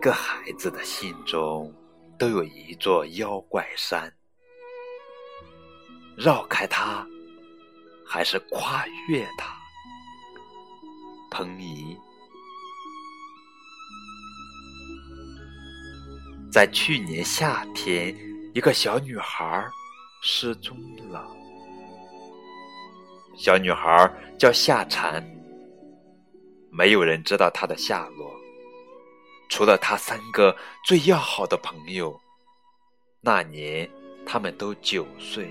[0.00, 1.72] 个孩子的心中
[2.18, 4.12] 都有一座妖怪山，
[6.16, 7.04] 绕开它，
[8.06, 9.56] 还是跨越它？
[11.30, 11.96] 彭怡，
[16.50, 18.16] 在去年夏天，
[18.54, 19.68] 一个小女孩
[20.22, 20.76] 失踪
[21.10, 21.28] 了。
[23.36, 25.22] 小女孩叫夏蝉，
[26.70, 28.37] 没有人知道她的下落。
[29.48, 32.20] 除了他三个最要好的朋友，
[33.20, 33.88] 那年
[34.26, 35.48] 他们都九岁。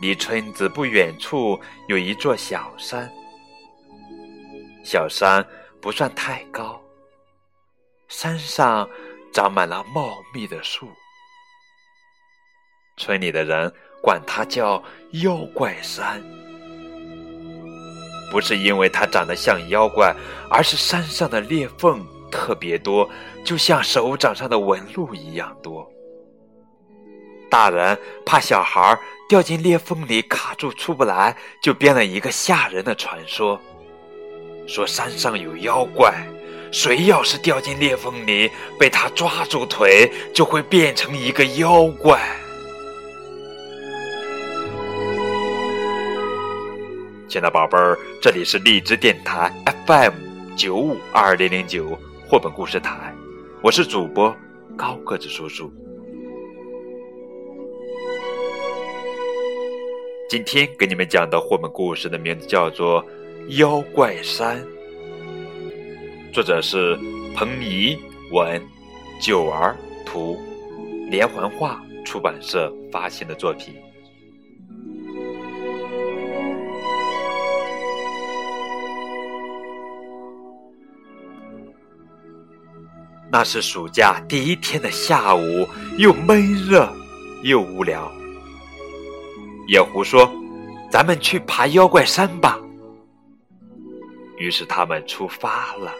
[0.00, 3.12] 离村子不远处有一座小山，
[4.82, 5.46] 小山
[5.80, 6.80] 不算太高，
[8.08, 8.88] 山上
[9.32, 10.88] 长满了茂密的树，
[12.96, 13.70] 村里的人
[14.02, 14.82] 管它叫
[15.22, 16.22] 妖怪山。
[18.30, 20.14] 不是因为它长得像妖怪，
[20.48, 23.08] 而是山上的裂缝特别多，
[23.44, 25.86] 就像手掌上的纹路一样多。
[27.50, 28.96] 大人怕小孩
[29.28, 33.60] 掉进裂缝里卡住出不来，就编了一个吓人的传说，
[34.68, 36.14] 说山上有妖怪，
[36.70, 42.20] 谁要是掉进裂缝里被他抓住腿，就会变成一个妖怪。
[47.30, 49.52] 亲爱的宝贝儿，这里是荔枝电台
[49.86, 50.12] FM
[50.56, 53.14] 九五二零零九绘本故事台，
[53.62, 54.34] 我是主播
[54.76, 55.72] 高个子叔叔。
[60.28, 63.00] 今天给你们讲的绘本故事的名字叫做
[63.58, 64.60] 《妖怪山》，
[66.32, 66.98] 作者是
[67.36, 67.96] 彭怡
[68.32, 68.60] 文，
[69.22, 70.36] 九儿图，
[71.08, 73.76] 连环画出版社发行的作品。
[83.32, 85.68] 那是暑假第一天的下午，
[85.98, 86.92] 又闷热
[87.42, 88.10] 又无聊。
[89.68, 90.28] 野狐说
[90.90, 92.58] ：“咱们去爬妖怪山吧。”
[94.36, 95.94] 于是他们出发了。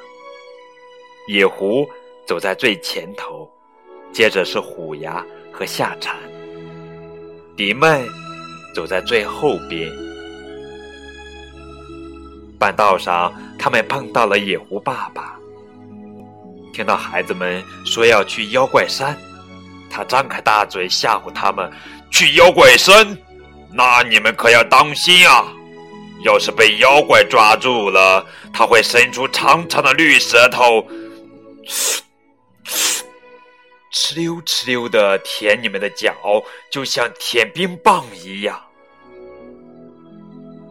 [1.29, 1.89] 野狐
[2.27, 3.49] 走在最前头，
[4.13, 6.17] 接着是虎牙和夏蝉。
[7.57, 8.05] 迪妹
[8.75, 9.89] 走在最后边。
[12.59, 15.40] 半道上，他们碰到了野狐爸爸。
[16.81, 19.15] 听到孩子们说要去妖怪山，
[19.91, 21.71] 他张开大嘴吓唬他们
[22.11, 23.15] ：“去妖怪山，
[23.71, 25.45] 那你们可要当心啊！
[26.25, 30.83] 要是被妖怪抓住了，他会伸出长长的绿舌头，
[33.93, 36.15] 哧溜哧溜的舔你们的脚，
[36.71, 38.59] 就像舔冰棒一样。”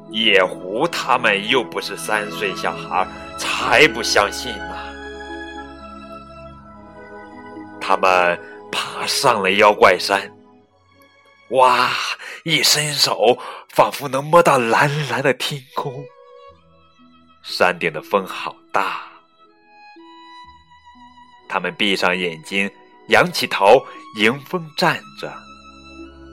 [0.09, 4.88] 野狐他们又不是三岁小孩，才不相信呢。
[7.89, 8.39] 他们
[8.72, 10.31] 爬上了妖怪山，
[11.50, 11.89] 哇！
[12.44, 13.35] 一伸手，
[13.69, 15.91] 仿佛能摸到蓝蓝的天空。
[17.41, 19.01] 山顶的风好大，
[21.49, 22.69] 他们闭上眼睛，
[23.07, 23.83] 仰起头，
[24.17, 25.33] 迎风站着，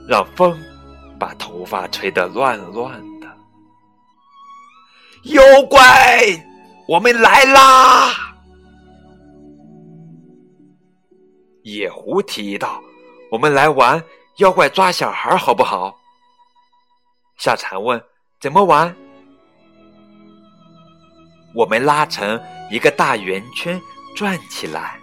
[0.06, 0.62] 让风
[1.18, 3.26] 把头发吹得乱乱的。
[5.32, 6.38] 妖怪，
[6.86, 8.35] 我们来啦！
[11.66, 12.80] 野狐提议道
[13.28, 14.00] ：“我们来玩
[14.36, 15.98] 妖怪抓小孩，好不好？”
[17.38, 18.00] 夏蝉问
[18.40, 18.94] ：“怎么玩？”
[21.56, 22.40] 我们拉成
[22.70, 23.82] 一个大圆圈
[24.14, 24.96] 转起来，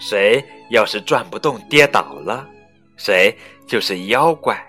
[0.00, 2.48] 谁要是转不动跌倒了，
[2.96, 4.64] 谁就是妖怪。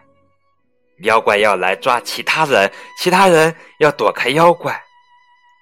[1.04, 4.82] 妖怪要来抓其他人，其他人要躲开妖怪。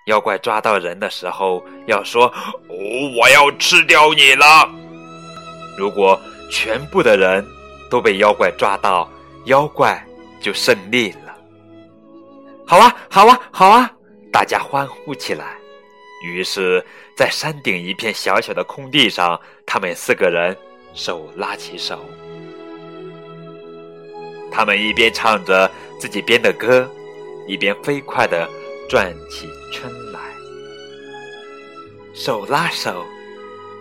[0.07, 2.27] 妖怪抓到人的时候要说
[2.69, 2.73] ：“哦，
[3.19, 4.45] 我要吃掉你了。”
[5.77, 6.19] 如果
[6.49, 7.45] 全部的人
[7.89, 9.09] 都被妖怪抓到，
[9.45, 10.05] 妖怪
[10.39, 11.37] 就胜利了。
[12.67, 13.91] 好啊，好啊，好啊！
[14.31, 15.57] 大家欢呼起来。
[16.23, 16.85] 于是，
[17.17, 20.55] 在山顶一片小小的空地上，他们四个人
[20.93, 21.99] 手拉起手，
[24.51, 25.69] 他们一边唱着
[25.99, 26.89] 自己编的歌，
[27.47, 28.47] 一边飞快地
[28.87, 30.19] 转起圈来，
[32.13, 33.03] 手拉手，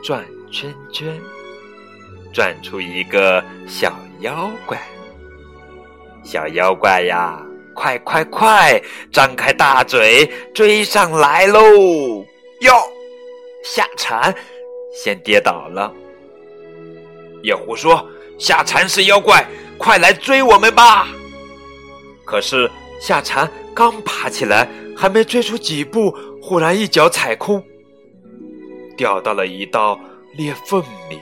[0.02, 1.20] 转圈圈。
[2.32, 4.81] 转出一个小妖怪，
[6.23, 7.41] 小妖怪呀，
[7.75, 8.81] 快快快，
[9.12, 11.61] 张开大嘴追上来喽！
[12.61, 12.75] 哟，
[13.65, 14.35] 夏蝉
[14.93, 15.93] 先跌倒了。
[17.43, 18.06] 野狐说
[18.38, 19.47] ：“夏蝉是妖怪，
[19.79, 21.09] 快来追我们吧！”
[22.25, 27.65] 可是夏蝉刚爬起来，还没追出几步，忽然一脚踩空，
[28.97, 29.99] 掉到了一道
[30.37, 31.19] 裂缝里。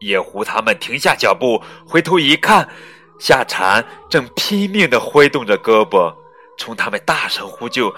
[0.00, 2.68] 野狐他们停下脚步，回头一看，
[3.18, 6.12] 夏蝉正拼命地挥动着胳膊，
[6.58, 7.94] 冲他们大声呼救：“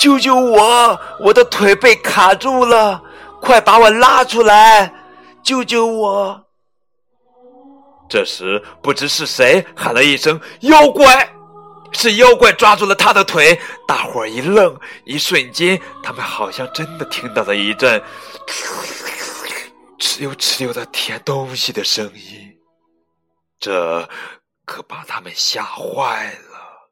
[0.00, 1.00] 救救我！
[1.20, 3.02] 我的腿被卡住了，
[3.40, 4.92] 快把我拉出来！
[5.42, 6.44] 救救我！”
[8.08, 11.28] 这时，不知是谁喊了一声：“妖怪！”
[11.92, 13.58] 是妖怪抓住了他的腿。
[13.86, 18.00] 大伙儿一愣，一瞬间，他们好像真的听到了一阵。
[20.10, 22.58] 哧溜哧溜的舔东西的声音，
[23.60, 24.08] 这
[24.64, 26.90] 可把他们吓坏了。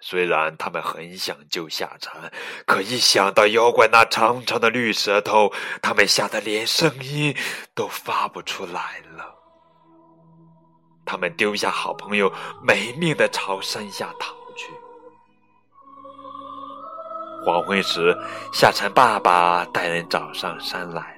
[0.00, 2.32] 虽然他们很想救夏蝉，
[2.66, 7.36] 可一想到妖怪那长长的绿舌头，他们吓得连声音
[7.72, 9.32] 都发不出来了。
[11.06, 12.32] 他们丢下好朋友，
[12.64, 14.72] 没命的朝山下逃去。
[17.44, 18.12] 黄昏时，
[18.52, 21.16] 夏蝉爸爸带人找上山来。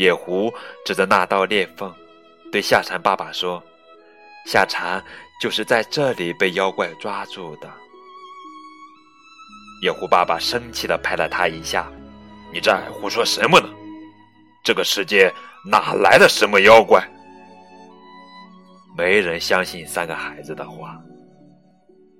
[0.00, 0.50] 野狐
[0.82, 1.94] 指着那道裂缝，
[2.50, 3.62] 对夏蝉爸爸说
[4.48, 4.98] ：“夏蝉
[5.42, 7.70] 就是在这里被妖怪抓住的。”
[9.84, 11.92] 野狐爸爸生气的拍了他一下
[12.50, 13.68] ：“你在胡说什么呢？
[14.64, 15.30] 这个世界
[15.70, 17.06] 哪来的什么妖怪？”
[18.96, 20.96] 没人相信三个孩子的话。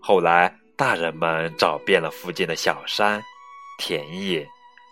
[0.03, 3.23] 后来，大人们找遍了附近的小山、
[3.79, 4.47] 田野、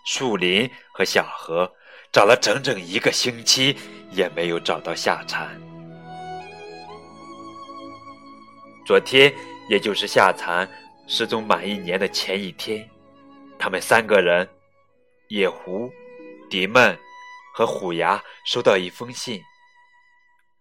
[0.06, 1.70] 树林和小河。
[2.10, 3.76] 找了整整一个星期，
[4.10, 5.60] 也没有找到夏蝉。
[8.87, 9.32] 昨天，
[9.69, 10.66] 也就是夏蝉
[11.06, 12.88] 失踪满一年的前一天，
[13.58, 14.49] 他们三个人——
[15.28, 15.90] 野狐、
[16.49, 16.99] 迪曼
[17.55, 19.43] 和虎牙——收到一封信，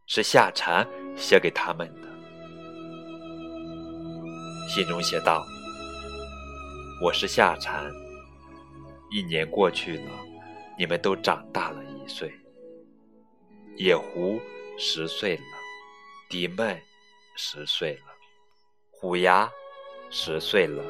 [0.07, 0.85] 是夏蝉
[1.15, 2.07] 写给他们的。
[4.67, 5.45] 信中写道
[7.01, 7.89] ：“我是夏蝉，
[9.09, 10.11] 一年过去了。”
[10.79, 12.31] 你们都长大了一岁，
[13.77, 14.39] 野狐
[14.77, 15.41] 十岁了，
[16.29, 16.79] 迪麦
[17.35, 18.13] 十岁了，
[18.91, 19.51] 虎牙
[20.11, 20.83] 十岁了。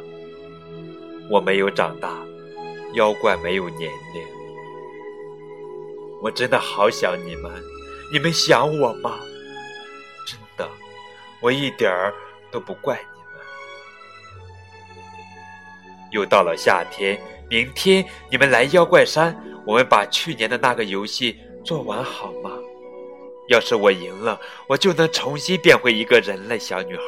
[1.31, 2.21] 我没有长大，
[2.95, 4.27] 妖怪没有年龄。
[6.21, 7.49] 我真的好想你们，
[8.11, 9.17] 你们想我吗？
[10.25, 10.69] 真的，
[11.41, 12.13] 我一点儿
[12.51, 13.41] 都不怪你们。
[16.11, 17.17] 又到了夏天，
[17.49, 19.33] 明天你们来妖怪山。
[19.67, 22.51] 我们把去年的那个游戏做完好吗？
[23.49, 27.03] 要是我赢了，我就能重新变回一个人类小女孩，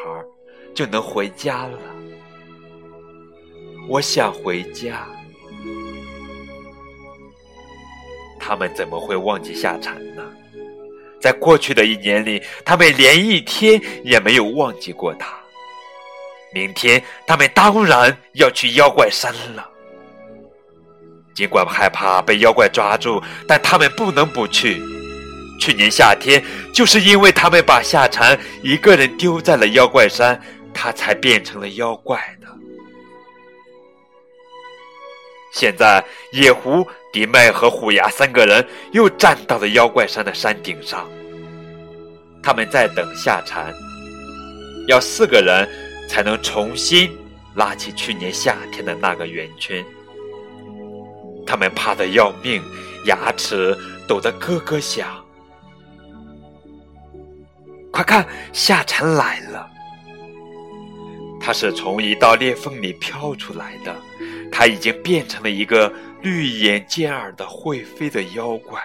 [0.75, 1.79] 就能回家了。
[3.87, 5.07] 我想回家。
[8.37, 10.21] 他们怎么会忘记夏蝉呢？
[11.21, 15.33] 在过去的一年里，他们连一天也没有忘记过他。
[16.53, 19.69] 明天，他们当然要去妖怪山了。
[21.39, 24.77] 尽管害怕被妖怪抓住，但他们不能不去。
[25.57, 26.43] 去年夏天，
[26.73, 30.37] 就是因为他们把夏蝉一个人丢在了妖怪山，
[30.73, 32.47] 他才变成了妖怪的。
[35.53, 36.03] 现在，
[36.33, 41.09] 野狐、迪麦和虎牙三个人又站到了妖怪山的山顶上，
[42.43, 43.73] 他们在等夏蝉。
[44.89, 45.65] 要四个人
[46.09, 47.09] 才能重新
[47.55, 49.81] 拉起去年夏天的那个圆圈。
[51.49, 52.61] 他们怕得要命，
[53.05, 53.75] 牙齿
[54.07, 55.07] 抖得咯咯响。
[57.91, 59.67] 快看，夏蝉来了！
[61.41, 63.95] 它是从一道裂缝里飘出来的，
[64.51, 65.91] 它已经变成了一个
[66.21, 68.79] 绿眼尖耳的会飞的妖怪。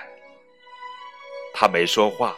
[1.52, 2.34] 它没说话，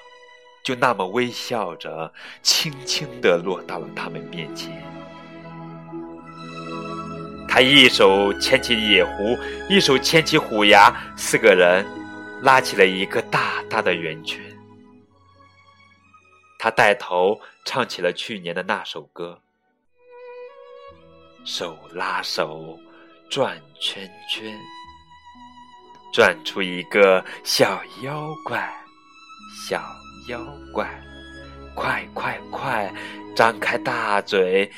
[0.64, 4.83] 就那么微笑着，轻轻地落到了他们面前。
[7.57, 9.35] 他一手牵起野狐，
[9.67, 11.87] 一手牵起虎牙，四个人
[12.43, 14.39] 拉起了一个大大的圆圈。
[16.59, 19.41] 他带头唱起了去年的那首歌
[21.47, 22.79] ：“手拉手，
[23.31, 24.55] 转圈圈，
[26.13, 28.71] 转出一个小妖怪，
[29.67, 29.83] 小
[30.29, 30.87] 妖怪，
[31.75, 32.95] 快快快，
[33.35, 34.71] 张开大嘴，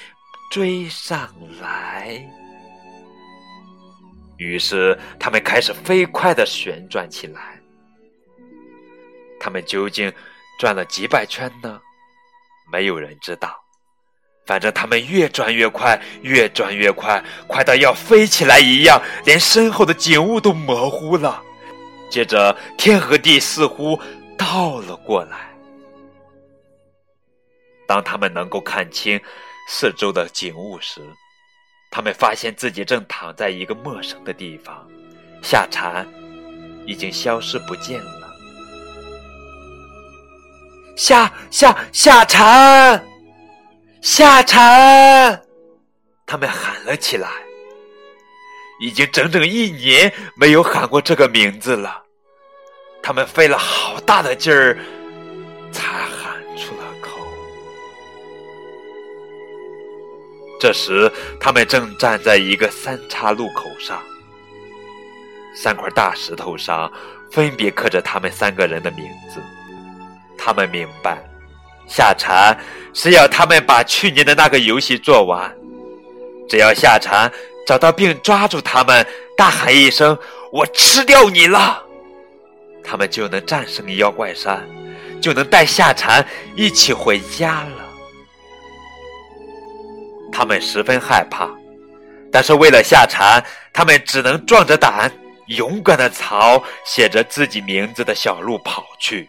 [0.53, 1.29] 追上
[1.61, 2.25] 来。”
[4.39, 7.61] 于是，他们开始飞快地旋转起来。
[9.39, 10.13] 他们究竟
[10.59, 11.81] 转了几百圈呢？
[12.73, 13.55] 没有人知道。
[14.47, 21.43] 反正他们越转越快，越转越快，快到要飞起来一样，连身后的景物都模糊了。
[22.09, 24.01] 接着，天和地似乎
[24.39, 25.55] 倒了过来。
[27.87, 29.21] 当他们能够看清
[29.69, 31.03] 四周的景物时，
[31.99, 34.89] 他们发现自己正躺在一个陌生的地方，
[35.43, 36.07] 夏蝉
[36.87, 38.33] 已经消失不见了。
[40.97, 43.05] 夏夏夏蝉，
[44.01, 45.43] 夏蝉，
[46.25, 47.29] 他们喊了起来。
[48.81, 52.05] 已经整整一年没有喊过这个名字了，
[53.03, 54.79] 他们费了好大的劲儿
[60.59, 61.11] 这时，
[61.41, 64.01] 他们正站在一个三岔路口上，
[65.55, 66.91] 三块大石头上
[67.31, 69.41] 分别刻着他们三个人的名字。
[70.37, 71.19] 他们明白，
[71.87, 72.59] 夏蝉
[72.93, 75.55] 是要他们把去年的那个游戏做完。
[76.49, 77.31] 只要夏蝉。
[77.67, 80.19] 找到并抓住他们，大喊一声
[80.51, 81.85] ：“我吃掉你了！”
[82.83, 84.67] 他们就能战胜妖怪山，
[85.21, 87.88] 就能带夏蝉一起回家了。
[90.39, 91.49] 他们十分害怕，
[92.31, 95.11] 但是为了夏蝉，他们只能壮着胆，
[95.49, 99.29] 勇敢的朝写着自己名字的小路跑去。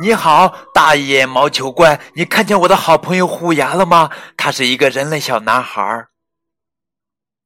[0.00, 4.10] 你好，大眼毛球怪，你看见我的好朋友虎牙了吗？
[4.36, 6.08] 他是一个人类小男孩。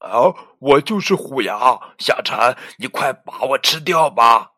[0.00, 4.51] 哦，我就是虎牙，夏蝉，你快把我吃掉吧！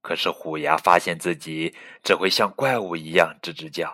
[0.00, 3.92] 可是虎牙发现自己只会像怪物一样吱吱叫。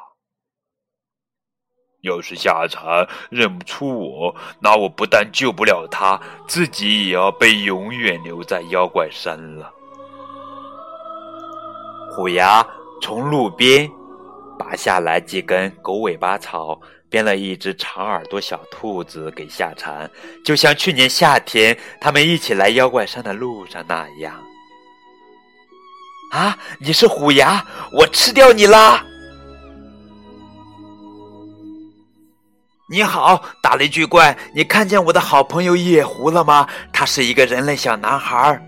[2.02, 9.72] 要是夏蝉认不出我，那我不但救不了他，自己也要被永远留在妖怪山了。
[12.14, 12.66] 虎牙。
[13.02, 13.88] 从路边
[14.58, 20.10] 拔下来几根狗尾巴草，编了一只长耳朵小兔子给夏蝉，
[20.42, 24.42] 就像去年夏天他们一起来妖怪山的路上那样。
[26.36, 29.02] 啊，你是虎牙，我吃掉你啦！
[32.90, 36.68] 你好，打雷巨怪，你看见我的好朋友野狐了吗？
[36.92, 38.62] 他是一个人类小男孩。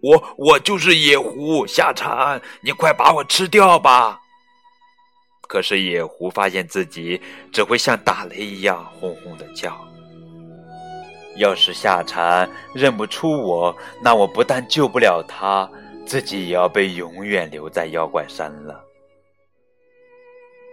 [0.00, 4.18] 我我就是野狐夏蝉，你快把我吃掉吧！
[5.46, 7.20] 可是野狐发现自己
[7.52, 9.78] 只会像打雷一样轰轰的叫。
[11.36, 15.70] 要是夏蝉认不出我，那我不但救不了他，
[16.10, 18.84] 自己也要被永远留在妖怪山了。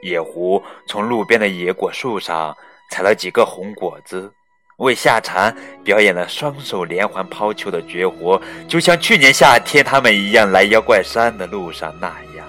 [0.01, 2.57] 野狐从路边的野果树上
[2.89, 4.33] 采了几个红果子。
[4.77, 12.47] 为夏蝉表演了双手连环抛球的绝活，就像去年夏天他们一样来妖怪山的路上那样。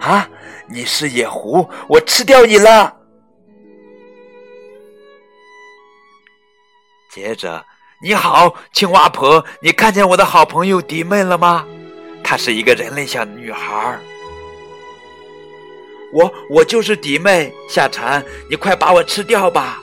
[0.00, 0.28] 啊，
[0.68, 2.94] 你是野狐，我吃掉你了！
[7.10, 7.64] 接着，
[8.04, 11.66] 你好，青蛙婆，你看见我的好朋友迪妹了吗？
[12.22, 13.98] 她是一个人类小女孩。
[16.12, 19.82] 我，我就是迪妹，夏蝉，你快把我吃掉吧！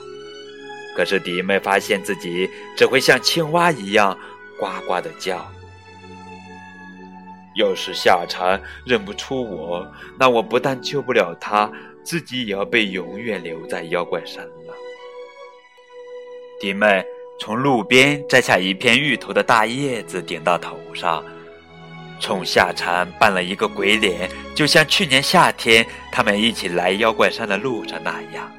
[0.96, 4.16] 可是迪妹发现自己只会像青蛙一样
[4.56, 5.44] 呱呱的叫。
[7.56, 9.84] 要是夏蝉认不出我，
[10.16, 11.68] 那我不但救不了她，
[12.04, 14.72] 自己也要被永远留在妖怪山了。
[16.60, 17.04] 迪妹
[17.38, 21.24] 从路边摘下一片芋头的大叶子顶到头上，
[22.20, 28.50] 冲夏蝉扮了一个鬼脸，就像去年夏天他们一起来妖怪山的路上那样。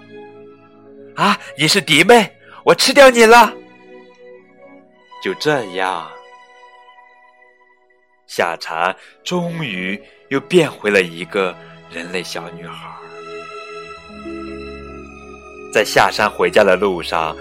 [1.15, 1.39] 啊！
[1.57, 2.29] 你是迪妹，
[2.65, 3.53] 我吃掉你了。
[5.23, 6.11] 就这样，
[8.27, 11.55] 夏蝉终于又变回了一个
[11.89, 12.89] 人类小女孩。
[15.71, 17.37] 在下山回家的路上，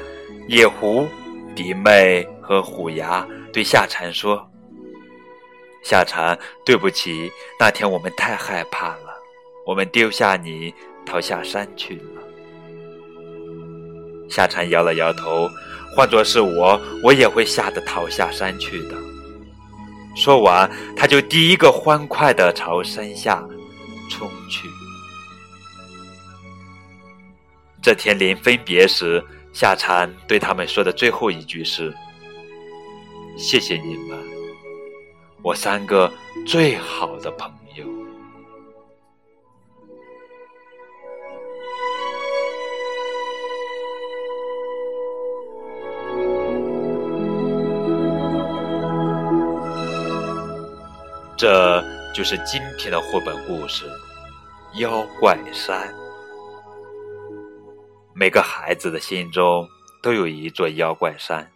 [0.48, 1.08] 野狐、
[1.54, 4.48] 迪妹和虎牙对夏蝉说
[5.84, 9.14] ：“夏蝉，对不起，那天我们太害怕了，
[9.66, 12.22] 我们丢下你逃下山去了。”
[14.30, 15.48] 夏蝉摇了摇头，
[15.94, 18.94] 换作是我，我也会吓得逃下山去的。
[20.16, 23.46] 说完，他就第一个欢快地朝山下
[24.10, 24.68] 冲去。
[27.82, 31.94] 这天临分别时，夏蝉对他们说的最后一句是
[33.36, 34.18] ：“谢谢你们，
[35.42, 36.10] 我三个
[36.46, 37.86] 最好的朋友。”
[51.36, 53.84] 这就是今天的绘本故事
[54.80, 55.92] 《妖怪山》。
[58.14, 59.66] 每个孩子的心中
[60.02, 61.50] 都有一座妖怪山，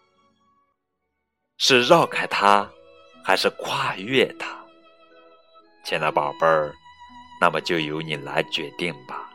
[1.58, 2.68] 是绕开它，
[3.22, 4.56] 还是跨越它？
[5.84, 6.74] 亲爱的宝贝儿，
[7.40, 9.25] 那么就由你来决定吧。